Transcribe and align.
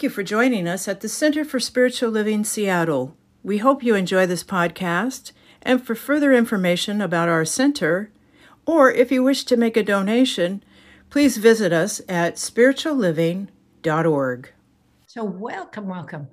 Thank 0.00 0.12
you 0.12 0.14
for 0.14 0.22
joining 0.22 0.66
us 0.66 0.88
at 0.88 1.02
the 1.02 1.10
Center 1.10 1.44
for 1.44 1.60
Spiritual 1.60 2.08
Living 2.08 2.42
Seattle. 2.42 3.14
We 3.42 3.58
hope 3.58 3.82
you 3.82 3.94
enjoy 3.94 4.24
this 4.24 4.42
podcast. 4.42 5.32
And 5.60 5.86
for 5.86 5.94
further 5.94 6.32
information 6.32 7.02
about 7.02 7.28
our 7.28 7.44
center, 7.44 8.10
or 8.64 8.90
if 8.90 9.12
you 9.12 9.22
wish 9.22 9.44
to 9.44 9.58
make 9.58 9.76
a 9.76 9.82
donation, 9.82 10.64
please 11.10 11.36
visit 11.36 11.74
us 11.74 12.00
at 12.08 12.36
spiritualliving.org. 12.36 14.52
So, 15.06 15.22
welcome, 15.22 15.86
welcome. 15.86 16.28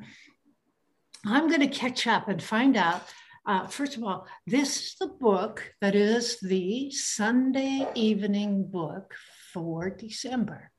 I'm 1.26 1.50
going 1.50 1.60
to 1.60 1.68
catch 1.68 2.08
up 2.08 2.30
and 2.30 2.42
find 2.42 2.78
out. 2.78 3.04
Uh, 3.46 3.68
first 3.68 3.98
of 3.98 4.04
all, 4.06 4.28
this 4.46 4.78
is 4.78 4.96
the 4.98 5.08
book 5.08 5.74
that 5.82 5.94
is 5.94 6.40
the 6.40 6.90
Sunday 6.92 7.86
evening 7.96 8.66
book 8.72 9.14
for 9.52 9.90
December. 9.90 10.72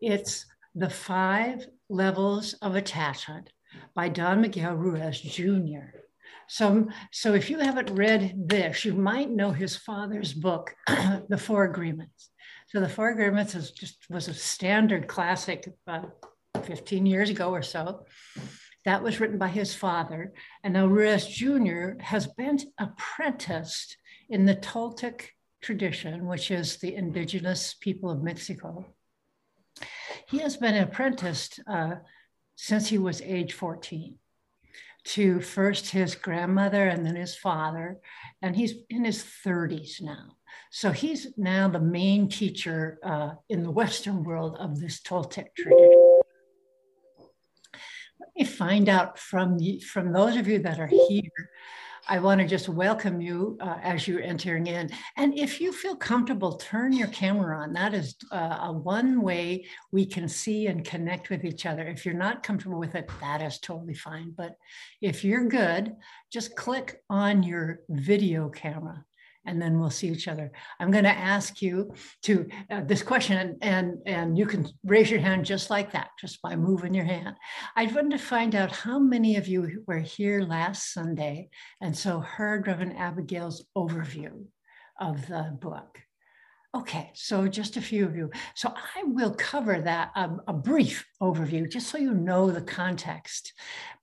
It's 0.00 0.46
The 0.76 0.90
Five 0.90 1.66
Levels 1.88 2.52
of 2.62 2.76
Attachment 2.76 3.50
by 3.92 4.08
Don 4.08 4.40
Miguel 4.40 4.76
Ruiz 4.76 5.20
Jr. 5.20 5.98
So, 6.46 6.88
so 7.10 7.34
if 7.34 7.50
you 7.50 7.58
haven't 7.58 7.90
read 7.90 8.34
this, 8.36 8.84
you 8.84 8.94
might 8.94 9.30
know 9.30 9.50
his 9.50 9.76
father's 9.76 10.32
book, 10.32 10.72
The 10.86 11.38
Four 11.38 11.64
Agreements. 11.64 12.30
So 12.68 12.78
the 12.78 12.88
Four 12.88 13.10
Agreements 13.10 13.56
is 13.56 13.72
just 13.72 14.06
was 14.10 14.28
a 14.28 14.34
standard 14.34 15.08
classic 15.08 15.68
uh, 15.88 16.02
15 16.62 17.04
years 17.04 17.30
ago 17.30 17.50
or 17.50 17.62
so. 17.62 18.06
That 18.84 19.02
was 19.02 19.18
written 19.18 19.38
by 19.38 19.48
his 19.48 19.74
father. 19.74 20.32
And 20.62 20.74
now 20.74 20.86
Ruiz 20.86 21.26
Jr. 21.26 21.98
has 21.98 22.28
been 22.28 22.60
apprenticed 22.78 23.96
in 24.28 24.46
the 24.46 24.54
Toltec 24.54 25.30
tradition, 25.60 26.26
which 26.28 26.52
is 26.52 26.76
the 26.76 26.94
indigenous 26.94 27.74
people 27.74 28.08
of 28.08 28.22
Mexico 28.22 28.86
he 30.30 30.38
has 30.38 30.56
been 30.56 30.76
apprenticed 30.76 31.60
uh, 31.66 31.96
since 32.56 32.88
he 32.88 32.98
was 32.98 33.20
age 33.22 33.52
14 33.52 34.16
to 35.02 35.40
first 35.40 35.90
his 35.90 36.14
grandmother 36.14 36.88
and 36.88 37.04
then 37.04 37.16
his 37.16 37.34
father. 37.34 37.98
And 38.42 38.54
he's 38.54 38.74
in 38.90 39.04
his 39.04 39.24
30s 39.24 40.00
now. 40.00 40.36
So 40.70 40.92
he's 40.92 41.28
now 41.36 41.68
the 41.68 41.80
main 41.80 42.28
teacher 42.28 42.98
uh, 43.02 43.30
in 43.48 43.62
the 43.62 43.70
Western 43.70 44.22
world 44.22 44.56
of 44.60 44.78
this 44.78 45.00
Toltec 45.00 45.54
tradition. 45.56 46.20
Let 48.20 48.28
me 48.36 48.44
find 48.44 48.88
out 48.88 49.18
from, 49.18 49.58
the, 49.58 49.80
from 49.80 50.12
those 50.12 50.36
of 50.36 50.46
you 50.46 50.60
that 50.60 50.78
are 50.78 50.86
here 50.86 51.50
I 52.10 52.18
want 52.18 52.40
to 52.40 52.46
just 52.46 52.68
welcome 52.68 53.20
you 53.20 53.56
uh, 53.60 53.76
as 53.84 54.08
you're 54.08 54.20
entering 54.20 54.66
in. 54.66 54.90
And 55.16 55.38
if 55.38 55.60
you 55.60 55.72
feel 55.72 55.94
comfortable, 55.94 56.56
turn 56.56 56.92
your 56.92 57.06
camera 57.06 57.62
on. 57.62 57.72
That 57.72 57.94
is 57.94 58.16
uh, 58.32 58.58
a 58.62 58.72
one 58.72 59.22
way 59.22 59.66
we 59.92 60.04
can 60.04 60.28
see 60.28 60.66
and 60.66 60.84
connect 60.84 61.30
with 61.30 61.44
each 61.44 61.66
other. 61.66 61.84
If 61.86 62.04
you're 62.04 62.16
not 62.16 62.42
comfortable 62.42 62.80
with 62.80 62.96
it, 62.96 63.08
that 63.20 63.42
is 63.42 63.60
totally 63.60 63.94
fine. 63.94 64.34
But 64.36 64.56
if 65.00 65.22
you're 65.22 65.46
good, 65.46 65.94
just 66.32 66.56
click 66.56 67.00
on 67.08 67.44
your 67.44 67.82
video 67.88 68.48
camera 68.48 69.04
and 69.46 69.60
then 69.60 69.78
we'll 69.78 69.90
see 69.90 70.08
each 70.08 70.28
other. 70.28 70.52
I'm 70.78 70.90
going 70.90 71.04
to 71.04 71.10
ask 71.10 71.62
you 71.62 71.94
to 72.22 72.46
uh, 72.70 72.82
this 72.82 73.02
question, 73.02 73.58
and 73.62 73.98
and 74.06 74.38
you 74.38 74.46
can 74.46 74.68
raise 74.84 75.10
your 75.10 75.20
hand 75.20 75.44
just 75.44 75.70
like 75.70 75.92
that, 75.92 76.10
just 76.20 76.42
by 76.42 76.56
moving 76.56 76.94
your 76.94 77.04
hand. 77.04 77.36
I 77.76 77.86
wanted 77.86 78.12
to 78.12 78.18
find 78.18 78.54
out 78.54 78.72
how 78.72 78.98
many 78.98 79.36
of 79.36 79.48
you 79.48 79.84
were 79.86 79.98
here 79.98 80.42
last 80.42 80.92
Sunday, 80.92 81.50
and 81.80 81.96
so 81.96 82.20
heard 82.20 82.66
Reverend 82.66 82.96
Abigail's 82.96 83.64
overview 83.76 84.44
of 85.00 85.26
the 85.26 85.56
book. 85.60 85.98
Okay, 86.72 87.10
so 87.14 87.48
just 87.48 87.76
a 87.76 87.82
few 87.82 88.06
of 88.06 88.14
you. 88.14 88.30
So 88.54 88.72
I 88.94 89.02
will 89.02 89.34
cover 89.34 89.80
that 89.80 90.12
um, 90.14 90.40
a 90.46 90.52
brief 90.52 91.04
overview, 91.20 91.68
just 91.68 91.88
so 91.88 91.98
you 91.98 92.14
know 92.14 92.52
the 92.52 92.60
context, 92.60 93.54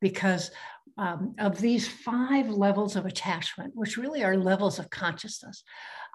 because 0.02 0.52
um, 0.98 1.36
of 1.38 1.60
these 1.60 1.88
five 1.88 2.50
levels 2.50 2.96
of 2.96 3.06
attachment, 3.06 3.74
which 3.76 3.98
really 3.98 4.24
are 4.24 4.36
levels 4.36 4.80
of 4.80 4.90
consciousness. 4.90 5.64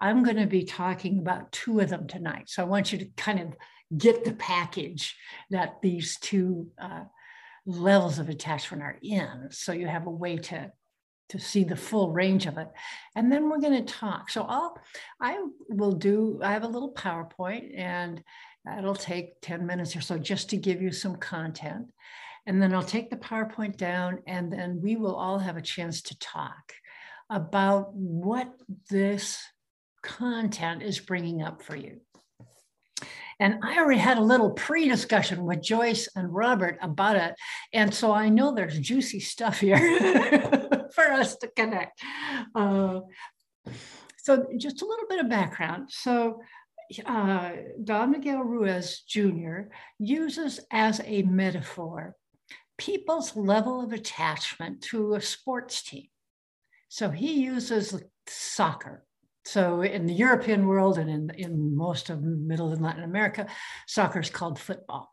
I'm 0.01 0.25
going 0.25 0.37
to 0.37 0.47
be 0.47 0.65
talking 0.65 1.19
about 1.19 1.53
two 1.53 1.81
of 1.81 1.89
them 1.89 2.07
tonight. 2.07 2.49
So 2.49 2.63
I 2.63 2.67
want 2.67 2.93
you 2.93 2.99
to 2.99 3.07
kind 3.17 3.41
of 3.41 3.55
get 3.97 4.25
the 4.25 4.33
package 4.33 5.17
that 5.51 5.81
these 5.83 6.19
two 6.19 6.69
uh, 6.81 7.05
levels 7.67 8.19
of 8.19 8.29
attachment 8.29 8.83
are 8.83 8.99
in. 9.03 9.49
So 9.51 9.73
you 9.73 9.87
have 9.87 10.07
a 10.07 10.11
way 10.11 10.37
to 10.39 10.73
to 11.29 11.39
see 11.39 11.65
the 11.65 11.77
full 11.77 12.13
range 12.13 12.45
of 12.45 12.59
it. 12.59 12.69
And 13.17 13.33
then 13.33 13.49
we're 13.49 13.61
going 13.61 13.87
to 13.87 13.93
talk. 13.93 14.29
So 14.29 14.43
I'll 14.43 14.77
I 15.21 15.39
will 15.69 15.93
do 15.93 16.41
I 16.43 16.53
have 16.53 16.65
a 16.65 16.69
little 16.69 16.93
PowerPoint 16.93 17.79
and 17.79 18.23
that'll 18.65 18.95
take 18.95 19.41
10 19.41 19.67
minutes 19.67 19.97
or 19.97 20.03
so 20.03 20.19
just 20.19 20.51
to 20.51 20.57
give 20.57 20.83
you 20.83 20.93
some 20.93 21.17
content. 21.17 21.87
And 22.47 22.61
then 22.61 22.75
I'll 22.75 22.83
take 22.83 23.11
the 23.11 23.17
PowerPoint 23.17 23.77
down, 23.77 24.19
and 24.27 24.53
then 24.53 24.81
we 24.83 24.97
will 24.97 25.15
all 25.15 25.39
have 25.39 25.57
a 25.57 25.63
chance 25.63 26.03
to 26.03 26.19
talk 26.19 26.73
about 27.31 27.95
what 27.95 28.53
this 28.91 29.41
content 30.03 30.83
is 30.83 30.99
bringing 30.99 31.43
up 31.43 31.63
for 31.63 31.77
you. 31.77 32.01
And 33.39 33.59
I 33.63 33.79
already 33.79 34.01
had 34.01 34.19
a 34.19 34.23
little 34.23 34.51
pre 34.51 34.89
discussion 34.89 35.45
with 35.45 35.63
Joyce 35.63 36.09
and 36.15 36.33
Robert 36.33 36.79
about 36.83 37.17
it. 37.17 37.35
And 37.73 37.93
so 37.93 38.13
I 38.13 38.29
know 38.29 38.55
there's 38.55 38.79
juicy 38.79 39.21
stuff 39.21 39.61
here 39.61 39.79
for 40.95 41.13
us 41.13 41.37
to 41.37 41.49
connect. 41.49 42.01
Uh, 42.55 43.01
so, 44.19 44.47
just 44.57 44.83
a 44.83 44.87
little 44.87 45.07
bit 45.09 45.19
of 45.19 45.29
background. 45.29 45.91
So, 45.91 46.41
uh, 47.05 47.53
Don 47.83 48.13
Miguel 48.13 48.43
Ruiz 48.43 49.01
Jr. 49.09 49.63
uses 49.99 50.61
as 50.71 51.01
a 51.05 51.23
metaphor 51.23 52.15
people's 52.79 53.37
level 53.37 53.83
of 53.83 53.93
attachment 53.93 54.83
to 54.83 55.15
a 55.15 55.21
sports 55.21 55.83
team. 55.83 56.07
So 56.89 57.11
he 57.11 57.43
uses 57.43 58.03
soccer. 58.27 59.05
So 59.45 59.83
in 59.83 60.07
the 60.07 60.15
European 60.15 60.67
world 60.67 60.99
and 60.99 61.11
in, 61.11 61.31
in 61.37 61.77
most 61.77 62.11
of 62.11 62.23
Middle 62.23 62.73
and 62.73 62.83
Latin 62.83 63.03
America, 63.03 63.47
soccer 63.87 64.21
is 64.21 64.31
called 64.31 64.59
football. 64.59 65.13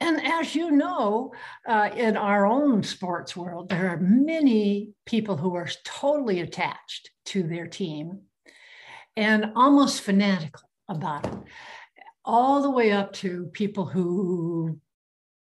And 0.00 0.24
as 0.26 0.54
you 0.54 0.70
know, 0.70 1.32
uh, 1.68 1.90
in 1.94 2.16
our 2.16 2.46
own 2.46 2.82
sports 2.82 3.36
world, 3.36 3.68
there 3.68 3.88
are 3.90 4.00
many 4.00 4.94
people 5.06 5.36
who 5.36 5.54
are 5.54 5.68
totally 5.84 6.40
attached 6.40 7.10
to 7.26 7.42
their 7.42 7.66
team 7.66 8.22
and 9.16 9.52
almost 9.54 10.00
fanatical 10.00 10.68
about 10.88 11.26
it, 11.26 11.34
all 12.24 12.62
the 12.62 12.70
way 12.70 12.92
up 12.92 13.12
to 13.12 13.46
people 13.52 13.84
who 13.84 14.80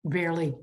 barely 0.03 0.55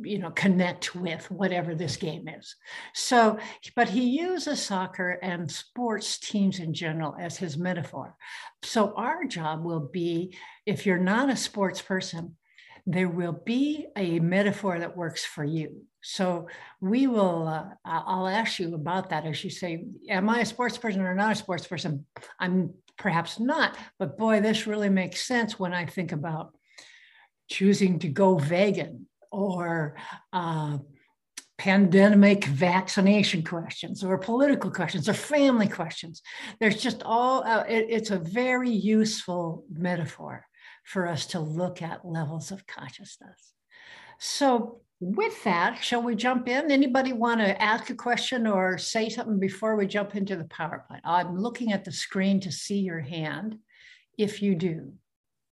you 0.00 0.18
know 0.18 0.30
connect 0.30 0.94
with 0.94 1.28
whatever 1.30 1.74
this 1.74 1.96
game 1.96 2.28
is. 2.28 2.54
So 2.94 3.38
but 3.74 3.88
he 3.88 4.04
uses 4.04 4.62
soccer 4.62 5.18
and 5.22 5.50
sports 5.50 6.18
teams 6.18 6.60
in 6.60 6.72
general 6.72 7.16
as 7.18 7.36
his 7.36 7.56
metaphor. 7.56 8.14
So 8.62 8.94
our 8.96 9.24
job 9.24 9.64
will 9.64 9.88
be 9.92 10.36
if 10.66 10.86
you're 10.86 10.98
not 10.98 11.30
a 11.30 11.36
sports 11.36 11.82
person 11.82 12.36
there 12.90 13.08
will 13.08 13.38
be 13.44 13.86
a 13.96 14.18
metaphor 14.18 14.78
that 14.78 14.96
works 14.96 15.22
for 15.22 15.44
you. 15.44 15.82
So 16.00 16.48
we 16.80 17.06
will 17.06 17.46
uh, 17.46 17.64
i'll 17.84 18.26
ask 18.28 18.58
you 18.58 18.74
about 18.74 19.10
that 19.10 19.26
as 19.26 19.42
you 19.44 19.50
say 19.50 19.84
am 20.08 20.30
i 20.30 20.40
a 20.40 20.46
sports 20.46 20.78
person 20.78 21.02
or 21.02 21.14
not 21.14 21.32
a 21.32 21.34
sports 21.34 21.66
person? 21.66 22.06
I'm 22.38 22.72
perhaps 22.96 23.38
not 23.38 23.76
but 23.98 24.18
boy 24.18 24.40
this 24.40 24.66
really 24.66 24.88
makes 24.88 25.24
sense 25.24 25.58
when 25.58 25.72
i 25.72 25.86
think 25.86 26.10
about 26.10 26.52
choosing 27.48 27.98
to 28.00 28.08
go 28.08 28.38
vegan 28.38 29.06
or 29.30 29.96
uh, 30.32 30.78
pandemic 31.58 32.44
vaccination 32.44 33.42
questions 33.42 34.04
or 34.04 34.16
political 34.16 34.70
questions 34.70 35.08
or 35.08 35.14
family 35.14 35.66
questions. 35.66 36.22
There's 36.60 36.80
just 36.80 37.02
all, 37.02 37.44
uh, 37.44 37.64
it, 37.68 37.86
it's 37.88 38.10
a 38.10 38.18
very 38.18 38.70
useful 38.70 39.64
metaphor 39.70 40.46
for 40.84 41.08
us 41.08 41.26
to 41.26 41.40
look 41.40 41.82
at 41.82 42.06
levels 42.06 42.52
of 42.52 42.66
consciousness. 42.66 43.52
So 44.20 44.80
with 45.00 45.42
that, 45.44 45.82
shall 45.82 46.02
we 46.02 46.14
jump 46.14 46.48
in? 46.48 46.70
Anybody 46.70 47.12
want 47.12 47.40
to 47.40 47.60
ask 47.62 47.90
a 47.90 47.94
question 47.94 48.46
or 48.46 48.78
say 48.78 49.08
something 49.08 49.38
before 49.38 49.76
we 49.76 49.86
jump 49.86 50.16
into 50.16 50.36
the 50.36 50.44
PowerPoint? 50.44 51.00
I'm 51.04 51.36
looking 51.36 51.72
at 51.72 51.84
the 51.84 51.92
screen 51.92 52.40
to 52.40 52.52
see 52.52 52.78
your 52.78 53.00
hand 53.00 53.58
if 54.16 54.42
you 54.42 54.54
do. 54.54 54.92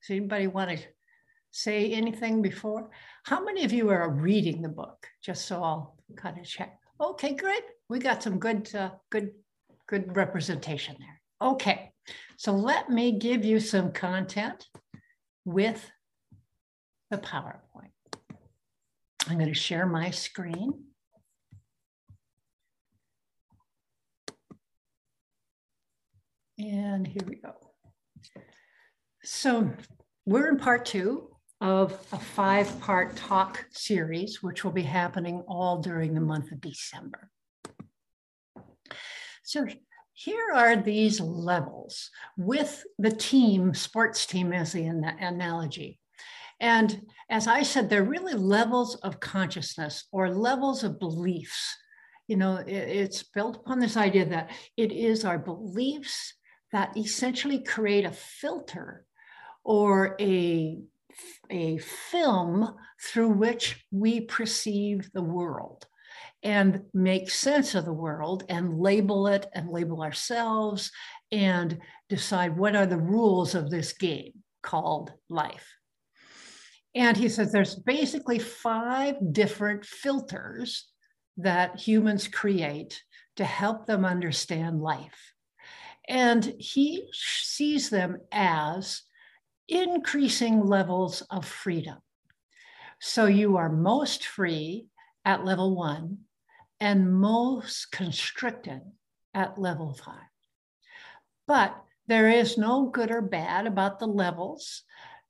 Does 0.01 0.09
anybody 0.09 0.47
want 0.47 0.71
to 0.71 0.85
say 1.51 1.91
anything 1.91 2.41
before? 2.41 2.89
How 3.23 3.43
many 3.43 3.63
of 3.65 3.73
you 3.73 3.89
are 3.89 4.09
reading 4.09 4.61
the 4.61 4.69
book? 4.69 5.07
Just 5.21 5.45
so 5.45 5.63
I'll 5.63 5.97
kind 6.15 6.39
of 6.39 6.45
check. 6.45 6.77
Okay, 6.99 7.35
great. 7.35 7.63
We 7.89 7.99
got 7.99 8.23
some 8.23 8.39
good, 8.39 8.73
uh, 8.73 8.91
good, 9.09 9.31
good 9.87 10.15
representation 10.15 10.95
there. 10.99 11.49
Okay, 11.49 11.91
so 12.37 12.53
let 12.53 12.89
me 12.89 13.19
give 13.19 13.43
you 13.43 13.59
some 13.59 13.91
content 13.91 14.67
with 15.45 15.91
the 17.09 17.17
PowerPoint. 17.17 17.91
I'm 19.27 19.37
going 19.37 19.47
to 19.47 19.53
share 19.53 19.85
my 19.85 20.11
screen. 20.11 20.85
And 26.57 27.07
here 27.07 27.23
we 27.27 27.35
go. 27.35 27.53
So 29.23 29.71
we're 30.25 30.49
in 30.49 30.57
part 30.57 30.85
two 30.85 31.30
of 31.61 31.93
a 32.11 32.17
five 32.17 32.79
part 32.81 33.15
talk 33.15 33.65
series, 33.71 34.41
which 34.43 34.63
will 34.63 34.71
be 34.71 34.81
happening 34.81 35.43
all 35.47 35.77
during 35.77 36.13
the 36.13 36.19
month 36.19 36.51
of 36.51 36.59
December. 36.59 37.29
So 39.43 39.67
here 40.13 40.51
are 40.53 40.75
these 40.75 41.19
levels 41.19 42.09
with 42.37 42.83
the 42.97 43.11
team, 43.11 43.73
sports 43.73 44.25
team 44.25 44.51
as 44.51 44.71
the 44.71 44.83
analogy. 44.83 45.99
And 46.59 47.01
as 47.29 47.47
I 47.47 47.63
said, 47.63 47.89
they're 47.89 48.03
really 48.03 48.33
levels 48.33 48.95
of 48.97 49.19
consciousness 49.19 50.05
or 50.11 50.29
levels 50.29 50.83
of 50.83 50.99
beliefs. 50.99 51.75
You 52.27 52.37
know, 52.37 52.63
it's 52.67 53.23
built 53.23 53.57
upon 53.57 53.79
this 53.79 53.97
idea 53.97 54.25
that 54.25 54.51
it 54.77 54.91
is 54.91 55.25
our 55.25 55.39
beliefs 55.39 56.35
that 56.71 56.95
essentially 56.95 57.63
create 57.63 58.05
a 58.05 58.11
filter 58.11 59.05
or 59.63 60.15
a, 60.19 60.79
a 61.51 61.77
film 61.77 62.75
through 63.01 63.29
which 63.29 63.85
we 63.91 64.21
perceive 64.21 65.11
the 65.13 65.23
world 65.23 65.85
and 66.43 66.81
make 66.93 67.29
sense 67.29 67.75
of 67.75 67.85
the 67.85 67.93
world 67.93 68.43
and 68.49 68.79
label 68.79 69.27
it 69.27 69.45
and 69.53 69.69
label 69.69 70.01
ourselves 70.01 70.91
and 71.31 71.79
decide 72.09 72.57
what 72.57 72.75
are 72.75 72.87
the 72.87 72.97
rules 72.97 73.53
of 73.53 73.69
this 73.69 73.93
game 73.93 74.33
called 74.63 75.13
life. 75.29 75.67
And 76.95 77.15
he 77.15 77.29
says 77.29 77.51
there's 77.51 77.75
basically 77.75 78.39
five 78.39 79.15
different 79.31 79.85
filters 79.85 80.87
that 81.37 81.79
humans 81.79 82.27
create 82.27 83.01
to 83.37 83.45
help 83.45 83.85
them 83.85 84.03
understand 84.03 84.81
life. 84.81 85.33
And 86.07 86.43
he 86.59 87.07
sees 87.13 87.89
them 87.89 88.17
as 88.31 89.03
increasing 89.71 90.65
levels 90.65 91.21
of 91.29 91.45
freedom. 91.45 91.97
So 92.99 93.25
you 93.25 93.57
are 93.57 93.69
most 93.69 94.25
free 94.25 94.87
at 95.25 95.45
level 95.45 95.75
one 95.75 96.19
and 96.79 97.13
most 97.13 97.91
constricted 97.91 98.81
at 99.33 99.57
level 99.57 99.93
five. 99.93 100.29
But 101.47 101.75
there 102.07 102.29
is 102.29 102.57
no 102.57 102.87
good 102.87 103.11
or 103.11 103.21
bad 103.21 103.65
about 103.65 103.99
the 103.99 104.07
levels 104.07 104.83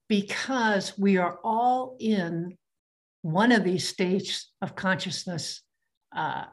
because 0.09 0.97
we 0.97 1.17
are 1.17 1.39
all 1.43 1.95
in 1.99 2.57
one 3.21 3.51
of 3.51 3.63
these 3.63 3.87
states 3.87 4.51
of 4.61 4.75
consciousness 4.75 5.61
uh, 6.15 6.45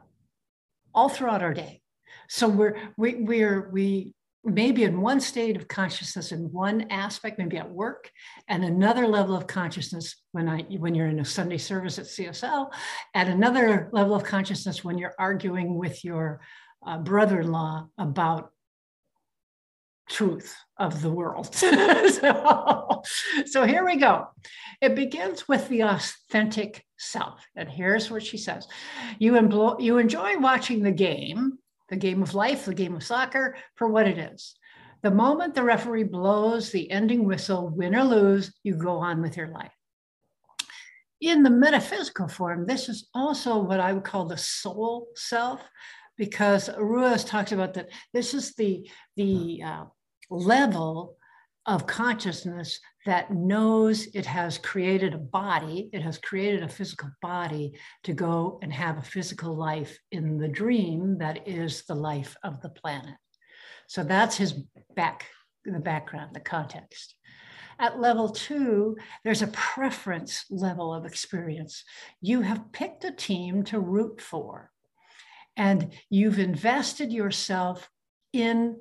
all 0.93 1.09
throughout 1.09 1.41
our 1.41 1.53
day. 1.53 1.81
So 2.29 2.47
we're 2.47 2.77
we, 2.97 3.15
we're 3.15 3.69
we 3.71 4.13
maybe 4.43 4.83
in 4.83 5.01
one 5.01 5.19
state 5.19 5.57
of 5.57 5.67
consciousness 5.67 6.31
in 6.31 6.51
one 6.51 6.87
aspect, 6.89 7.37
maybe 7.37 7.57
at 7.57 7.69
work, 7.69 8.09
and 8.47 8.63
another 8.63 9.07
level 9.07 9.35
of 9.35 9.47
consciousness 9.47 10.15
when 10.31 10.47
I 10.47 10.61
when 10.77 10.95
you're 10.95 11.07
in 11.07 11.19
a 11.19 11.25
Sunday 11.25 11.57
service 11.57 11.99
at 11.99 12.05
CSL, 12.05 12.71
and 13.13 13.29
another 13.29 13.89
level 13.91 14.15
of 14.15 14.23
consciousness 14.23 14.83
when 14.83 14.97
you're 14.97 15.15
arguing 15.19 15.75
with 15.77 16.03
your 16.05 16.41
uh, 16.85 16.97
brother-in-law 16.97 17.87
about 17.97 18.51
truth 20.09 20.55
of 20.77 21.01
the 21.01 21.11
world. 21.11 21.53
so, 21.55 23.01
so 23.45 23.65
here 23.65 23.85
we 23.85 23.95
go. 23.95 24.27
It 24.81 24.95
begins 24.95 25.47
with 25.47 25.67
the 25.69 25.81
authentic 25.81 26.83
self. 26.97 27.45
And 27.55 27.69
here's 27.69 28.09
what 28.09 28.23
she 28.23 28.37
says 28.37 28.67
you, 29.19 29.33
emplo- 29.33 29.81
you 29.81 29.97
enjoy 29.97 30.37
watching 30.39 30.81
the 30.81 30.91
game 30.91 31.59
the 31.89 31.95
game 31.95 32.21
of 32.21 32.35
life, 32.35 32.65
the 32.65 32.73
game 32.73 32.95
of 32.95 33.03
soccer, 33.03 33.57
for 33.75 33.87
what 33.87 34.07
it 34.07 34.17
is. 34.17 34.55
The 35.01 35.11
moment 35.11 35.55
the 35.55 35.63
referee 35.63 36.03
blows 36.03 36.71
the 36.71 36.91
ending 36.91 37.25
whistle, 37.25 37.69
win 37.69 37.95
or 37.95 38.03
lose, 38.03 38.53
you 38.63 38.75
go 38.75 38.97
on 38.97 39.21
with 39.21 39.37
your 39.37 39.47
life. 39.47 39.71
In 41.21 41.43
the 41.43 41.49
metaphysical 41.49 42.27
form, 42.27 42.65
this 42.65 42.89
is 42.89 43.07
also 43.13 43.59
what 43.59 43.79
I 43.79 43.93
would 43.93 44.03
call 44.03 44.25
the 44.25 44.37
soul 44.37 45.07
self, 45.15 45.61
because 46.17 46.69
Ruiz 46.77 47.23
talks 47.23 47.51
about 47.51 47.73
that. 47.75 47.89
This 48.13 48.33
is 48.33 48.55
the, 48.55 48.89
the 49.15 49.61
uh, 49.65 49.83
level 50.29 51.17
of 51.69 51.85
consciousness 51.85 52.79
that 53.05 53.31
knows 53.31 54.07
it 54.15 54.25
has 54.25 54.57
created 54.57 55.13
a 55.13 55.19
body, 55.19 55.87
it 55.93 56.01
has 56.01 56.17
created 56.17 56.63
a 56.63 56.67
physical 56.67 57.11
body 57.21 57.71
to 58.03 58.11
go 58.11 58.57
and 58.63 58.73
have 58.73 58.97
a 58.97 59.03
physical 59.03 59.55
life 59.55 59.95
in 60.11 60.39
the 60.39 60.47
dream 60.47 61.15
that 61.19 61.47
is 61.47 61.83
the 61.83 61.93
life 61.93 62.35
of 62.43 62.59
the 62.61 62.69
planet. 62.69 63.13
So 63.85 64.03
that's 64.03 64.35
his 64.35 64.53
back, 64.95 65.27
the 65.63 65.77
background, 65.77 66.33
the 66.33 66.39
context. 66.39 67.13
At 67.77 67.99
level 67.99 68.29
two, 68.29 68.97
there's 69.23 69.43
a 69.43 69.47
preference 69.47 70.45
level 70.49 70.91
of 70.91 71.05
experience. 71.05 71.83
You 72.19 72.41
have 72.41 72.71
picked 72.71 73.03
a 73.03 73.11
team 73.11 73.63
to 73.65 73.79
root 73.79 74.21
for, 74.21 74.71
and 75.55 75.93
you've 76.09 76.39
invested 76.39 77.11
yourself 77.11 77.91
in 78.33 78.75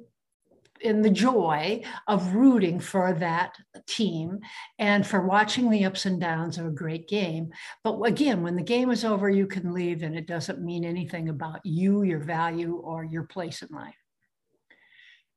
in 0.80 1.02
the 1.02 1.10
joy 1.10 1.82
of 2.06 2.34
rooting 2.34 2.80
for 2.80 3.12
that 3.14 3.56
team 3.86 4.40
and 4.78 5.06
for 5.06 5.26
watching 5.26 5.70
the 5.70 5.84
ups 5.84 6.06
and 6.06 6.20
downs 6.20 6.58
of 6.58 6.66
a 6.66 6.70
great 6.70 7.08
game. 7.08 7.50
But 7.84 8.00
again, 8.02 8.42
when 8.42 8.56
the 8.56 8.62
game 8.62 8.90
is 8.90 9.04
over, 9.04 9.28
you 9.28 9.46
can 9.46 9.72
leave 9.72 10.02
and 10.02 10.16
it 10.16 10.26
doesn't 10.26 10.64
mean 10.64 10.84
anything 10.84 11.28
about 11.28 11.64
you, 11.64 12.02
your 12.02 12.20
value, 12.20 12.76
or 12.76 13.04
your 13.04 13.24
place 13.24 13.62
in 13.62 13.68
life. 13.74 13.94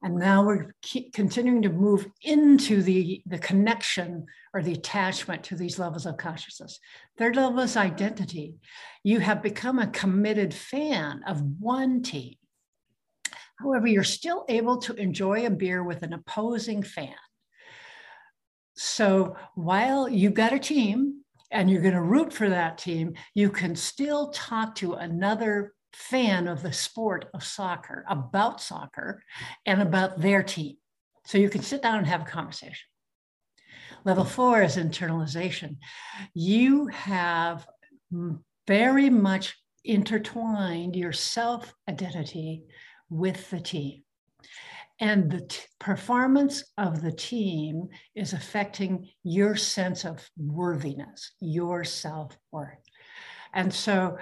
And 0.04 0.16
now 0.16 0.44
we're 0.44 0.74
continuing 1.14 1.62
to 1.62 1.70
move 1.70 2.08
into 2.24 2.82
the, 2.82 3.22
the 3.28 3.38
connection 3.38 4.26
or 4.52 4.64
the 4.64 4.74
attachment 4.74 5.44
to 5.44 5.56
these 5.56 5.78
levels 5.78 6.08
of 6.08 6.18
consciousness. 6.18 6.80
Third 7.20 7.36
level 7.36 7.60
is 7.60 7.78
identity. 7.78 8.56
You 9.04 9.20
have 9.20 9.44
become 9.44 9.78
a 9.78 9.88
committed 9.88 10.56
fan 10.56 11.22
of 11.28 11.44
one 11.60 12.02
team 12.02 12.36
However, 13.62 13.88
you're 13.88 14.04
still 14.04 14.46
able 14.50 14.78
to 14.80 14.94
enjoy 14.96 15.46
a 15.46 15.50
beer 15.50 15.84
with 15.84 16.04
an 16.04 16.14
opposing 16.14 16.84
fan. 16.84 17.16
So 18.76 19.36
while 19.56 20.10
you've 20.10 20.34
got 20.34 20.54
a 20.54 20.60
team 20.60 21.24
and 21.52 21.70
you're 21.70 21.82
going 21.82 21.94
to 21.94 22.02
root 22.02 22.34
for 22.34 22.50
that 22.50 22.78
team, 22.78 23.14
you 23.36 23.50
can 23.50 23.76
still 23.76 24.32
talk 24.32 24.76
to 24.76 24.94
another 24.94 25.74
fan 25.94 26.48
of 26.48 26.64
the 26.64 26.74
sport 26.74 27.26
of 27.34 27.44
soccer 27.44 28.06
about 28.08 28.62
soccer 28.62 29.22
and 29.66 29.82
about 29.82 30.22
their 30.22 30.42
team. 30.42 30.78
So 31.26 31.38
you 31.38 31.50
can 31.50 31.62
sit 31.62 31.82
down 31.82 32.00
and 32.00 32.08
have 32.08 32.22
a 32.22 32.26
conversation. 32.26 32.88
Level 34.06 34.24
four 34.24 34.64
is 34.64 34.78
internalization. 34.78 35.78
You 36.34 36.88
have 36.88 37.68
very 38.68 39.10
much 39.10 39.56
intertwined 39.84 40.96
your 40.96 41.14
self 41.14 41.74
identity 41.88 42.64
with 43.12 43.50
the 43.52 43.60
team. 43.60 44.02
And 45.00 45.30
the 45.30 45.42
t- 45.42 45.60
performance 45.80 46.64
of 46.78 47.02
the 47.02 47.12
team 47.12 47.90
is 48.16 48.34
affecting 48.34 49.10
your 49.24 49.56
sense 49.56 50.06
of 50.06 50.28
worthiness, 50.38 51.32
your 51.40 51.84
self 51.84 52.38
worth. 52.52 52.78
And 53.54 53.74
so, 53.74 54.18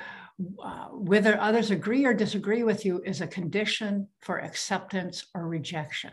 uh, 0.64 0.86
whether 0.86 1.38
others 1.40 1.70
agree 1.70 2.06
or 2.06 2.14
disagree 2.14 2.64
with 2.64 2.86
you 2.86 3.02
is 3.06 3.20
a 3.20 3.28
condition 3.28 4.08
for 4.22 4.40
acceptance 4.40 5.28
or 5.36 5.48
rejection. 5.48 6.12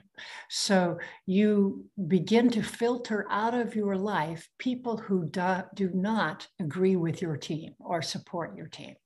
So, 0.50 0.98
you 1.26 1.86
begin 2.08 2.50
to 2.50 2.62
filter 2.62 3.24
out 3.30 3.54
of 3.54 3.76
your 3.76 3.96
life 3.96 4.48
people 4.58 4.96
who 4.96 5.26
do, 5.26 5.62
do 5.74 5.90
not 5.94 6.48
agree 6.58 6.96
with 6.96 7.22
your 7.22 7.36
team 7.36 7.74
or 7.78 8.02
support 8.02 8.56
your 8.56 8.66
team. 8.66 8.96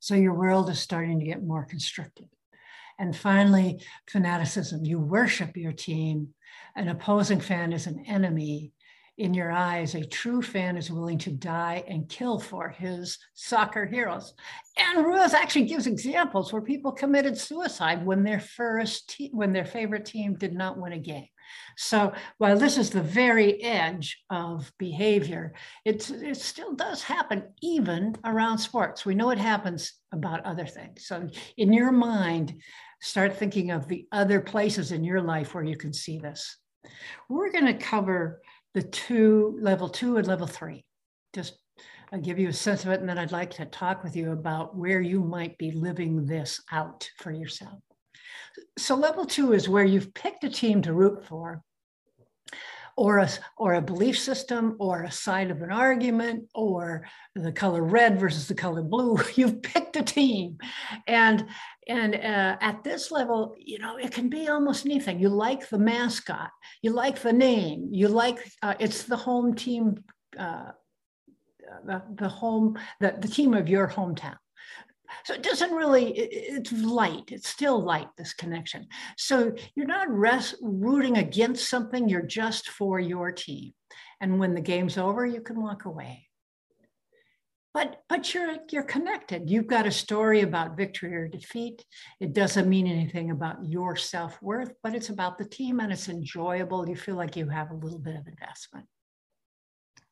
So 0.00 0.14
your 0.14 0.34
world 0.34 0.70
is 0.70 0.78
starting 0.78 1.18
to 1.20 1.26
get 1.26 1.42
more 1.42 1.64
constricted. 1.64 2.28
And 2.98 3.16
finally, 3.16 3.80
fanaticism. 4.08 4.84
You 4.84 4.98
worship 4.98 5.56
your 5.56 5.72
team. 5.72 6.34
An 6.76 6.88
opposing 6.88 7.40
fan 7.40 7.72
is 7.72 7.86
an 7.86 8.04
enemy. 8.06 8.72
In 9.18 9.34
your 9.34 9.50
eyes, 9.50 9.96
a 9.96 10.04
true 10.06 10.42
fan 10.42 10.76
is 10.76 10.92
willing 10.92 11.18
to 11.18 11.32
die 11.32 11.82
and 11.88 12.08
kill 12.08 12.38
for 12.38 12.68
his 12.68 13.18
soccer 13.34 13.84
heroes. 13.84 14.32
And 14.76 15.04
Ruiz 15.04 15.34
actually 15.34 15.64
gives 15.64 15.88
examples 15.88 16.52
where 16.52 16.62
people 16.62 16.92
committed 16.92 17.36
suicide 17.36 18.06
when 18.06 18.22
their 18.22 18.38
first 18.38 19.10
te- 19.10 19.30
when 19.32 19.52
their 19.52 19.64
favorite 19.64 20.04
team 20.04 20.34
did 20.34 20.54
not 20.54 20.78
win 20.78 20.92
a 20.92 20.98
game. 20.98 21.26
So 21.76 22.12
while 22.38 22.58
this 22.58 22.76
is 22.78 22.90
the 22.90 23.02
very 23.02 23.62
edge 23.62 24.18
of 24.30 24.72
behavior, 24.78 25.54
it, 25.84 26.10
it 26.10 26.36
still 26.36 26.74
does 26.74 27.02
happen 27.02 27.44
even 27.62 28.16
around 28.24 28.58
sports. 28.58 29.04
We 29.04 29.14
know 29.14 29.30
it 29.30 29.38
happens 29.38 29.92
about 30.12 30.44
other 30.44 30.66
things. 30.66 31.06
So 31.06 31.28
in 31.56 31.72
your 31.72 31.92
mind, 31.92 32.54
start 33.00 33.36
thinking 33.36 33.70
of 33.70 33.86
the 33.88 34.06
other 34.12 34.40
places 34.40 34.92
in 34.92 35.04
your 35.04 35.22
life 35.22 35.54
where 35.54 35.64
you 35.64 35.76
can 35.76 35.92
see 35.92 36.18
this. 36.18 36.56
We're 37.28 37.52
going 37.52 37.66
to 37.66 37.74
cover 37.74 38.40
the 38.74 38.82
two, 38.82 39.58
level 39.60 39.88
two 39.88 40.16
and 40.16 40.26
level 40.26 40.46
three. 40.46 40.84
Just 41.34 41.58
I'll 42.12 42.20
give 42.20 42.38
you 42.38 42.48
a 42.48 42.52
sense 42.52 42.84
of 42.84 42.90
it, 42.90 43.00
and 43.00 43.08
then 43.08 43.18
I'd 43.18 43.32
like 43.32 43.50
to 43.54 43.66
talk 43.66 44.02
with 44.02 44.16
you 44.16 44.32
about 44.32 44.74
where 44.74 45.00
you 45.00 45.22
might 45.22 45.58
be 45.58 45.72
living 45.72 46.24
this 46.24 46.62
out 46.72 47.08
for 47.18 47.30
yourself. 47.30 47.80
So, 48.76 48.94
level 48.94 49.24
two 49.24 49.52
is 49.52 49.68
where 49.68 49.84
you've 49.84 50.14
picked 50.14 50.44
a 50.44 50.50
team 50.50 50.82
to 50.82 50.92
root 50.92 51.24
for, 51.24 51.62
or 52.98 53.18
a, 53.18 53.28
or 53.56 53.74
a 53.74 53.80
belief 53.80 54.18
system 54.18 54.76
or 54.80 55.04
a 55.04 55.10
side 55.10 55.52
of 55.52 55.62
an 55.62 55.70
argument 55.70 56.48
or 56.52 57.06
the 57.36 57.52
color 57.52 57.80
red 57.80 58.18
versus 58.18 58.48
the 58.48 58.54
color 58.54 58.82
blue. 58.82 59.16
You've 59.36 59.62
picked 59.62 59.94
a 59.94 60.02
team. 60.02 60.58
And 61.06 61.46
and 61.86 62.16
uh, 62.16 62.56
at 62.60 62.82
this 62.82 63.12
level 63.12 63.54
you 63.56 63.78
know 63.78 63.96
it 63.96 64.10
can 64.10 64.28
be 64.28 64.48
almost 64.48 64.84
anything. 64.84 65.20
You 65.20 65.28
like 65.28 65.68
the 65.68 65.78
mascot. 65.78 66.50
You 66.82 66.90
like 66.90 67.22
the 67.22 67.32
name. 67.32 67.88
You 67.92 68.08
like 68.08 68.38
uh, 68.62 68.74
it's 68.80 69.04
the 69.04 69.16
home 69.16 69.54
team 69.54 70.02
uh, 70.36 70.72
the, 71.86 72.02
the 72.16 72.28
home 72.28 72.78
the, 73.00 73.14
the 73.20 73.28
team 73.28 73.54
of 73.54 73.68
your 73.68 73.86
hometown 73.86 74.36
so 75.24 75.34
it 75.34 75.42
doesn't 75.42 75.72
really, 75.72 76.12
it's 76.12 76.72
light. 76.72 77.30
It's 77.30 77.48
still 77.48 77.82
light, 77.82 78.08
this 78.16 78.32
connection. 78.32 78.86
So 79.16 79.52
you're 79.74 79.86
not 79.86 80.10
rest, 80.10 80.56
rooting 80.60 81.18
against 81.18 81.68
something, 81.68 82.08
you're 82.08 82.22
just 82.22 82.68
for 82.68 83.00
your 83.00 83.32
team. 83.32 83.72
And 84.20 84.38
when 84.38 84.54
the 84.54 84.60
game's 84.60 84.98
over, 84.98 85.24
you 85.26 85.40
can 85.40 85.62
walk 85.62 85.84
away. 85.84 86.28
But, 87.74 88.02
but 88.08 88.34
you're, 88.34 88.56
you're 88.72 88.82
connected. 88.82 89.50
You've 89.50 89.66
got 89.66 89.86
a 89.86 89.92
story 89.92 90.40
about 90.40 90.76
victory 90.76 91.14
or 91.14 91.28
defeat. 91.28 91.84
It 92.18 92.32
doesn't 92.32 92.68
mean 92.68 92.86
anything 92.86 93.30
about 93.30 93.64
your 93.64 93.94
self 93.94 94.40
worth, 94.42 94.72
but 94.82 94.94
it's 94.94 95.10
about 95.10 95.38
the 95.38 95.44
team 95.44 95.78
and 95.78 95.92
it's 95.92 96.08
enjoyable. 96.08 96.88
You 96.88 96.96
feel 96.96 97.14
like 97.14 97.36
you 97.36 97.48
have 97.48 97.70
a 97.70 97.76
little 97.76 97.98
bit 97.98 98.16
of 98.16 98.26
investment. 98.26 98.86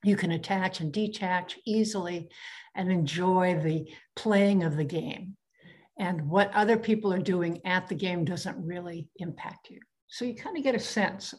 You 0.06 0.14
can 0.14 0.30
attach 0.30 0.78
and 0.78 0.92
detach 0.92 1.58
easily 1.66 2.28
and 2.76 2.92
enjoy 2.92 3.58
the 3.60 3.90
playing 4.14 4.62
of 4.62 4.76
the 4.76 4.84
game. 4.84 5.36
And 5.98 6.28
what 6.28 6.54
other 6.54 6.76
people 6.76 7.12
are 7.12 7.18
doing 7.18 7.60
at 7.64 7.88
the 7.88 7.96
game 7.96 8.24
doesn't 8.24 8.64
really 8.64 9.08
impact 9.16 9.68
you. 9.68 9.80
So 10.06 10.24
you 10.24 10.36
kind 10.36 10.56
of 10.56 10.62
get 10.62 10.76
a 10.76 10.78
sense 10.78 11.34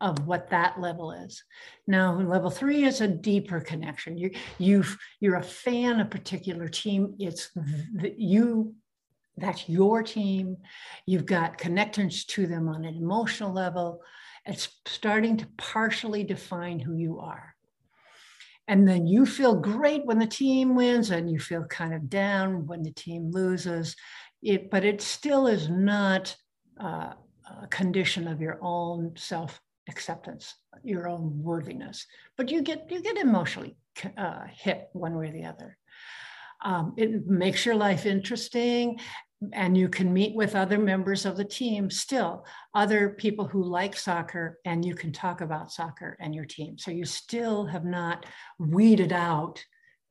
of 0.00 0.28
what 0.28 0.48
that 0.50 0.80
level 0.80 1.10
is. 1.10 1.42
Now, 1.88 2.16
level 2.16 2.50
three 2.50 2.84
is 2.84 3.00
a 3.00 3.08
deeper 3.08 3.60
connection. 3.60 4.16
You, 4.16 4.30
you 4.58 4.84
you're 5.18 5.36
a 5.36 5.42
fan 5.42 5.98
of 5.98 6.06
a 6.06 6.10
particular 6.10 6.68
team. 6.68 7.16
It's 7.18 7.50
the, 7.52 8.14
you, 8.16 8.76
that's 9.36 9.68
your 9.68 10.04
team. 10.04 10.58
You've 11.04 11.26
got 11.26 11.58
connections 11.58 12.26
to 12.26 12.46
them 12.46 12.68
on 12.68 12.84
an 12.84 12.94
emotional 12.94 13.52
level. 13.52 14.02
It's 14.46 14.68
starting 14.86 15.36
to 15.38 15.48
partially 15.56 16.22
define 16.22 16.78
who 16.78 16.94
you 16.94 17.18
are 17.18 17.53
and 18.68 18.88
then 18.88 19.06
you 19.06 19.26
feel 19.26 19.54
great 19.54 20.04
when 20.06 20.18
the 20.18 20.26
team 20.26 20.74
wins 20.74 21.10
and 21.10 21.30
you 21.30 21.38
feel 21.38 21.64
kind 21.64 21.92
of 21.92 22.08
down 22.08 22.66
when 22.66 22.82
the 22.82 22.92
team 22.92 23.30
loses. 23.30 23.94
It 24.42 24.70
but 24.70 24.84
it 24.84 25.00
still 25.00 25.46
is 25.46 25.68
not 25.68 26.34
uh, 26.80 27.12
a 27.62 27.66
condition 27.68 28.26
of 28.28 28.40
your 28.40 28.58
own 28.62 29.12
self 29.16 29.60
acceptance 29.88 30.54
your 30.82 31.08
own 31.08 31.42
worthiness. 31.42 32.06
But 32.36 32.50
you 32.50 32.62
get 32.62 32.90
you 32.90 33.02
get 33.02 33.16
emotionally 33.16 33.76
uh, 34.16 34.44
hit 34.50 34.88
one 34.92 35.16
way 35.16 35.28
or 35.28 35.32
the 35.32 35.44
other. 35.44 35.76
Um, 36.64 36.94
it 36.96 37.26
makes 37.26 37.66
your 37.66 37.74
life 37.74 38.06
interesting 38.06 38.98
and 39.52 39.76
you 39.76 39.88
can 39.88 40.12
meet 40.12 40.34
with 40.34 40.54
other 40.54 40.78
members 40.78 41.24
of 41.24 41.36
the 41.36 41.44
team 41.44 41.90
still 41.90 42.44
other 42.74 43.10
people 43.10 43.46
who 43.46 43.62
like 43.62 43.96
soccer 43.96 44.58
and 44.64 44.84
you 44.84 44.94
can 44.94 45.12
talk 45.12 45.40
about 45.40 45.72
soccer 45.72 46.16
and 46.20 46.34
your 46.34 46.44
team. 46.44 46.78
So 46.78 46.90
you 46.90 47.04
still 47.04 47.66
have 47.66 47.84
not 47.84 48.26
weeded 48.58 49.12
out 49.12 49.64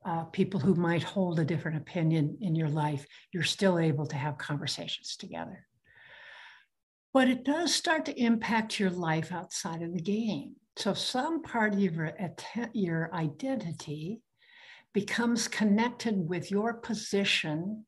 uh, 0.06 0.26
people 0.26 0.60
who 0.60 0.76
might 0.76 1.04
hold 1.04 1.40
a 1.40 1.46
different 1.46 1.78
opinion 1.78 2.38
in 2.42 2.56
your 2.56 2.70
life. 2.70 3.06
You're 3.34 3.44
still 3.44 3.80
able 3.80 4.06
to 4.08 4.16
have 4.16 4.38
conversations 4.38 5.16
together. 5.16 5.66
But 7.14 7.30
it 7.30 7.46
does 7.46 7.74
start 7.74 8.06
to 8.06 8.20
impact 8.20 8.80
your 8.80 8.90
life 8.90 9.32
outside 9.32 9.82
of 9.82 9.94
the 9.94 10.02
game. 10.02 10.56
So 10.76 10.94
some 10.94 11.44
part 11.44 11.74
of 11.74 11.80
your, 11.80 12.12
your 12.74 13.14
identity 13.14 14.22
becomes 14.94 15.48
connected 15.48 16.16
with 16.18 16.50
your 16.52 16.74
position 16.74 17.86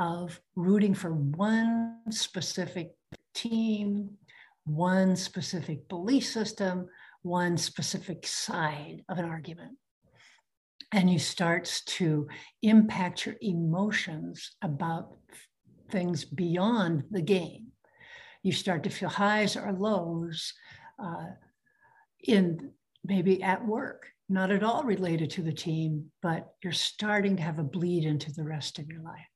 of 0.00 0.40
rooting 0.56 0.94
for 0.94 1.12
one 1.12 1.98
specific 2.08 2.92
team, 3.34 4.10
one 4.64 5.14
specific 5.14 5.86
belief 5.90 6.24
system, 6.24 6.88
one 7.22 7.58
specific 7.58 8.26
side 8.26 9.04
of 9.10 9.18
an 9.18 9.26
argument. 9.26 9.76
And 10.90 11.10
you 11.10 11.18
starts 11.18 11.84
to 11.84 12.26
impact 12.62 13.26
your 13.26 13.36
emotions 13.42 14.56
about 14.62 15.12
things 15.90 16.24
beyond 16.24 17.04
the 17.10 17.22
game. 17.22 17.66
You 18.42 18.52
start 18.52 18.82
to 18.84 18.90
feel 18.90 19.10
highs 19.10 19.54
or 19.54 19.70
lows 19.72 20.54
uh, 20.98 21.26
in 22.24 22.70
maybe 23.04 23.42
at 23.42 23.66
work, 23.66 24.06
not 24.30 24.50
at 24.50 24.62
all 24.62 24.82
related 24.82 25.30
to 25.32 25.42
the 25.42 25.52
team, 25.52 26.10
but 26.22 26.54
you're 26.64 26.72
starting 26.72 27.36
to 27.36 27.42
have 27.42 27.58
a 27.58 27.64
bleed 27.64 28.04
into 28.04 28.32
the 28.32 28.44
rest 28.44 28.78
of 28.78 28.88
your 28.88 29.02
life. 29.02 29.26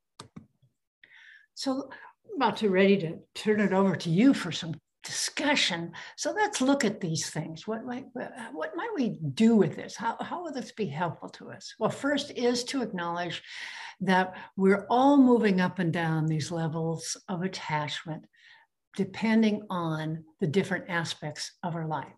So 1.55 1.91
I'm 2.29 2.37
about 2.37 2.57
to 2.59 2.71
ready 2.71 2.97
to 2.99 3.19
turn 3.35 3.61
it 3.61 3.73
over 3.73 3.97
to 3.97 4.11
you 4.11 4.35
for 4.35 4.53
some 4.53 4.75
discussion. 5.05 5.93
So 6.17 6.33
let's 6.33 6.61
look 6.61 6.85
at 6.85 7.01
these 7.01 7.29
things. 7.31 7.67
What 7.67 7.85
might, 7.85 8.07
what 8.53 8.73
might 8.75 8.91
we 8.97 9.19
do 9.35 9.55
with 9.55 9.77
this? 9.77 9.95
How, 9.97 10.17
how 10.21 10.43
will 10.43 10.53
this 10.53 10.73
be 10.73 10.87
helpful 10.87 11.29
to 11.31 11.51
us? 11.51 11.75
Well, 11.79 11.91
first 11.91 12.33
is 12.33 12.65
to 12.65 12.83
acknowledge 12.83 13.43
that 14.01 14.35
we're 14.57 14.87
all 14.91 15.17
moving 15.17 15.61
up 15.61 15.79
and 15.79 15.93
down 15.93 16.27
these 16.27 16.51
levels 16.51 17.17
of 17.29 17.43
attachment 17.43 18.25
depending 18.97 19.63
on 19.71 20.25
the 20.41 20.47
different 20.47 20.85
aspects 20.89 21.53
of 21.63 21.75
our 21.75 21.87
life. 21.87 22.13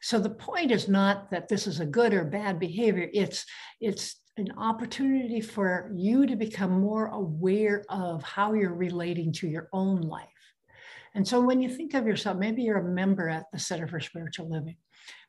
So 0.00 0.18
the 0.18 0.30
point 0.30 0.70
is 0.70 0.88
not 0.88 1.30
that 1.30 1.48
this 1.48 1.66
is 1.66 1.80
a 1.80 1.86
good 1.86 2.12
or 2.12 2.24
bad 2.24 2.58
behavior. 2.58 3.08
It's, 3.12 3.44
it's 3.80 4.21
an 4.36 4.52
opportunity 4.56 5.40
for 5.40 5.90
you 5.94 6.26
to 6.26 6.36
become 6.36 6.80
more 6.80 7.06
aware 7.08 7.84
of 7.88 8.22
how 8.22 8.54
you're 8.54 8.74
relating 8.74 9.32
to 9.32 9.46
your 9.46 9.68
own 9.72 10.00
life. 10.00 10.28
And 11.14 11.26
so 11.26 11.40
when 11.40 11.60
you 11.60 11.68
think 11.68 11.92
of 11.94 12.06
yourself, 12.06 12.38
maybe 12.38 12.62
you're 12.62 12.78
a 12.78 12.84
member 12.84 13.28
at 13.28 13.50
the 13.52 13.58
Center 13.58 13.86
for 13.86 14.00
Spiritual 14.00 14.48
Living. 14.48 14.76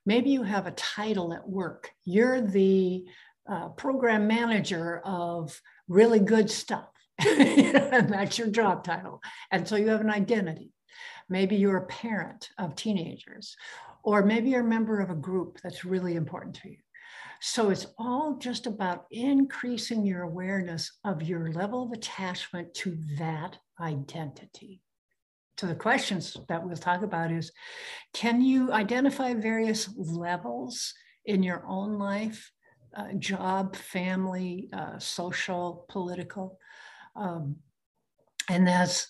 Maybe 0.06 0.30
you 0.30 0.44
have 0.44 0.68
a 0.68 0.72
title 0.72 1.34
at 1.34 1.48
work. 1.48 1.92
You're 2.06 2.40
the 2.40 3.04
uh, 3.50 3.70
program 3.70 4.28
manager 4.28 5.02
of 5.04 5.60
really 5.90 6.20
good 6.20 6.50
stuff. 6.50 6.88
and 7.20 8.10
that's 8.10 8.38
your 8.38 8.48
job 8.48 8.84
title. 8.84 9.22
And 9.52 9.68
so 9.68 9.76
you 9.76 9.90
have 9.90 10.02
an 10.02 10.10
identity. 10.10 10.72
Maybe 11.30 11.56
you're 11.58 11.78
a 11.78 11.86
parent 11.86 12.50
of 12.58 12.76
teenagers, 12.76 13.56
or 14.04 14.24
maybe 14.24 14.50
you're 14.50 14.62
a 14.62 14.66
member 14.66 15.00
of 15.00 15.10
a 15.10 15.16
group 15.16 15.60
that's 15.62 15.86
really 15.86 16.16
important 16.16 16.56
to 16.56 16.70
you. 16.70 16.78
So 17.42 17.70
it's 17.70 17.88
all 17.98 18.38
just 18.40 18.68
about 18.68 19.06
increasing 19.12 20.06
your 20.06 20.22
awareness 20.22 21.00
of 21.04 21.22
your 21.22 21.52
level 21.52 21.84
of 21.84 21.92
attachment 21.92 22.74
to 22.76 22.98
that 23.18 23.58
identity. 23.80 24.82
So 25.58 25.68
the 25.68 25.76
questions 25.76 26.38
that 26.48 26.64
we'll 26.64 26.76
talk 26.78 27.04
about 27.04 27.32
is, 27.32 27.52
can 28.14 28.42
you 28.42 28.72
identify 28.72 29.34
various 29.34 29.90
levels 29.98 30.94
in 31.26 31.44
your 31.44 31.64
own 31.68 32.00
life, 32.00 32.52
uh, 32.96 33.14
job, 33.20 33.76
family, 33.76 34.70
uh, 34.74 34.98
social, 34.98 35.86
political? 35.90 36.58
Um, 37.16 37.58
and 38.50 38.68
as 38.68 39.08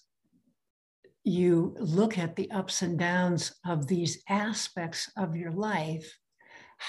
you 1.23 1.75
look 1.79 2.17
at 2.17 2.35
the 2.35 2.51
ups 2.51 2.81
and 2.81 2.99
downs 2.99 3.53
of 3.65 3.87
these 3.87 4.21
aspects 4.27 5.09
of 5.17 5.35
your 5.35 5.51
life, 5.51 6.17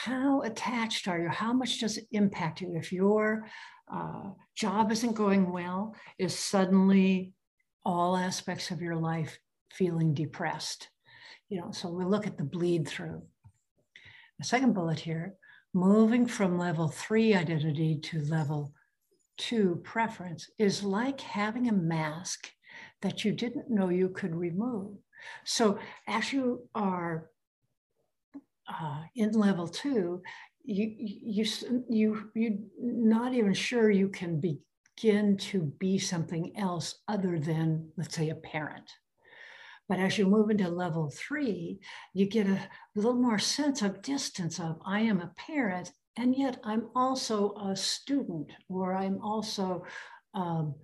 how 0.02 0.42
attached 0.42 1.06
are 1.06 1.20
you? 1.20 1.28
How 1.28 1.52
much 1.52 1.78
does 1.78 1.98
it 1.98 2.08
impact 2.10 2.60
you? 2.60 2.74
If 2.74 2.92
your 2.92 3.46
uh, 3.92 4.30
job 4.56 4.90
isn't 4.90 5.14
going 5.14 5.52
well, 5.52 5.94
is 6.18 6.36
suddenly 6.36 7.32
all 7.84 8.16
aspects 8.16 8.72
of 8.72 8.82
your 8.82 8.96
life 8.96 9.38
feeling 9.72 10.12
depressed? 10.12 10.88
You 11.48 11.60
know, 11.60 11.70
so 11.70 11.88
we 11.90 12.04
look 12.04 12.26
at 12.26 12.36
the 12.36 12.44
bleed 12.44 12.88
through. 12.88 13.22
The 14.40 14.44
second 14.44 14.74
bullet 14.74 14.98
here, 14.98 15.34
moving 15.72 16.26
from 16.26 16.58
level 16.58 16.88
three 16.88 17.34
identity 17.34 18.00
to 18.02 18.20
level 18.22 18.72
two 19.38 19.80
preference 19.84 20.50
is 20.58 20.82
like 20.82 21.20
having 21.20 21.68
a 21.68 21.72
mask 21.72 22.50
that 23.02 23.24
you 23.24 23.30
didn't 23.30 23.70
know 23.70 23.90
you 23.90 24.08
could 24.08 24.34
remove. 24.34 24.96
So 25.44 25.78
as 26.08 26.32
you 26.32 26.68
are 26.74 27.30
uh, 28.68 29.02
in 29.14 29.32
level 29.32 29.68
two, 29.68 30.22
you 30.64 30.94
you 30.98 31.44
you 31.88 32.30
you're 32.34 32.58
not 32.80 33.34
even 33.34 33.52
sure 33.52 33.90
you 33.90 34.08
can 34.08 34.40
begin 34.40 35.36
to 35.36 35.62
be 35.78 35.98
something 35.98 36.56
else 36.56 36.96
other 37.08 37.38
than 37.38 37.90
let's 37.96 38.14
say 38.14 38.30
a 38.30 38.34
parent. 38.34 38.90
But 39.88 39.98
as 39.98 40.16
you 40.16 40.26
move 40.26 40.48
into 40.48 40.68
level 40.68 41.10
three, 41.10 41.78
you 42.14 42.26
get 42.26 42.46
a 42.46 42.58
little 42.94 43.14
more 43.14 43.38
sense 43.38 43.82
of 43.82 44.00
distance 44.00 44.58
of 44.58 44.80
I 44.86 45.00
am 45.00 45.20
a 45.20 45.32
parent, 45.36 45.92
and 46.16 46.34
yet 46.34 46.58
I'm 46.64 46.88
also 46.94 47.54
a 47.56 47.76
student, 47.76 48.50
or 48.70 48.94
I'm 48.94 49.20
also 49.20 49.84
um, 50.32 50.74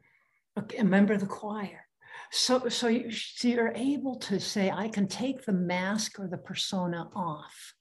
a, 0.57 0.65
a 0.79 0.85
member 0.85 1.15
of 1.15 1.21
the 1.21 1.27
choir. 1.27 1.87
So, 2.33 2.69
so, 2.69 2.87
you, 2.87 3.11
so 3.11 3.49
you're 3.49 3.73
able 3.75 4.17
to 4.17 4.39
say, 4.39 4.71
I 4.71 4.89
can 4.89 5.09
take 5.09 5.45
the 5.45 5.53
mask 5.53 6.19
or 6.21 6.29
the 6.29 6.39
persona 6.39 7.09
off 7.15 7.75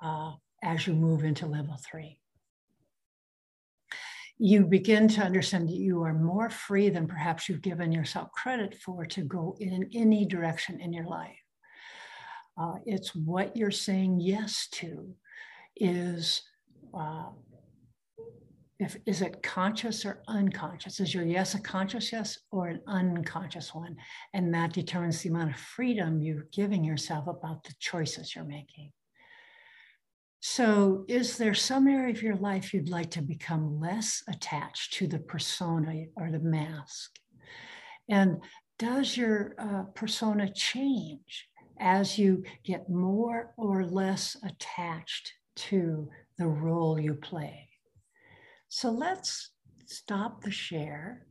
uh, 0.00 0.32
as 0.62 0.86
you 0.86 0.94
move 0.94 1.24
into 1.24 1.46
level 1.46 1.76
three. 1.90 2.18
You 4.38 4.66
begin 4.66 5.08
to 5.08 5.22
understand 5.22 5.68
that 5.68 5.74
you 5.74 6.02
are 6.04 6.14
more 6.14 6.48
free 6.48 6.90
than 6.90 7.08
perhaps 7.08 7.48
you've 7.48 7.60
given 7.60 7.90
yourself 7.90 8.30
credit 8.30 8.76
for 8.76 9.04
to 9.06 9.22
go 9.22 9.56
in 9.58 9.90
any 9.92 10.24
direction 10.24 10.80
in 10.80 10.92
your 10.92 11.06
life. 11.06 11.36
Uh, 12.56 12.74
it's 12.86 13.16
what 13.16 13.56
you're 13.56 13.72
saying 13.72 14.20
yes 14.20 14.68
to 14.72 15.12
is 15.76 16.42
uh, 16.94 17.30
if 18.78 18.96
is 19.06 19.22
it 19.22 19.42
conscious 19.42 20.04
or 20.04 20.22
unconscious? 20.28 21.00
Is 21.00 21.12
your 21.12 21.24
yes 21.24 21.54
a 21.54 21.60
conscious 21.60 22.12
yes 22.12 22.38
or 22.52 22.68
an 22.68 22.80
unconscious 22.86 23.74
one? 23.74 23.96
And 24.34 24.54
that 24.54 24.72
determines 24.72 25.20
the 25.20 25.30
amount 25.30 25.50
of 25.50 25.56
freedom 25.56 26.22
you're 26.22 26.46
giving 26.52 26.84
yourself 26.84 27.26
about 27.26 27.64
the 27.64 27.74
choices 27.80 28.34
you're 28.34 28.44
making. 28.44 28.92
So 30.40 31.04
is 31.08 31.36
there 31.36 31.54
some 31.54 31.88
area 31.88 32.14
of 32.14 32.22
your 32.22 32.36
life 32.36 32.72
you'd 32.72 32.88
like 32.88 33.10
to 33.12 33.22
become 33.22 33.80
less 33.80 34.22
attached 34.28 34.92
to 34.94 35.08
the 35.08 35.18
persona 35.18 36.04
or 36.16 36.30
the 36.30 36.38
mask? 36.38 37.16
And 38.08 38.40
does 38.78 39.16
your 39.16 39.56
uh, 39.58 39.82
persona 39.94 40.52
change 40.52 41.48
as 41.80 42.16
you 42.16 42.44
get 42.64 42.88
more 42.88 43.52
or 43.56 43.84
less 43.84 44.36
attached 44.44 45.32
to 45.56 46.08
the 46.38 46.46
role 46.46 47.00
you 47.00 47.14
play 47.14 47.67
so 48.68 48.90
let's 48.90 49.50
stop 49.86 50.42
the 50.42 50.50
share 50.50 51.26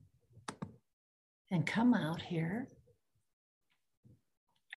and 1.51 1.65
come 1.65 1.93
out 1.93 2.21
here 2.21 2.67